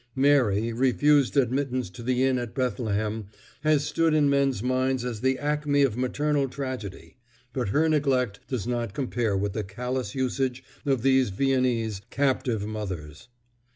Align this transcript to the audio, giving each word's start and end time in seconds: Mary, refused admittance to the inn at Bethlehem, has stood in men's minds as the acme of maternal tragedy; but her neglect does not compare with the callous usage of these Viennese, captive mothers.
Mary, 0.15 0.73
refused 0.73 1.37
admittance 1.37 1.87
to 1.87 2.01
the 2.01 2.23
inn 2.23 2.39
at 2.39 2.55
Bethlehem, 2.55 3.27
has 3.63 3.83
stood 3.85 4.15
in 4.15 4.27
men's 4.31 4.63
minds 4.63 5.05
as 5.05 5.21
the 5.21 5.37
acme 5.37 5.83
of 5.83 5.95
maternal 5.95 6.49
tragedy; 6.49 7.17
but 7.53 7.69
her 7.69 7.87
neglect 7.87 8.39
does 8.47 8.65
not 8.65 8.95
compare 8.95 9.37
with 9.37 9.53
the 9.53 9.63
callous 9.63 10.15
usage 10.15 10.63
of 10.87 11.03
these 11.03 11.29
Viennese, 11.29 12.01
captive 12.09 12.65
mothers. 12.65 13.27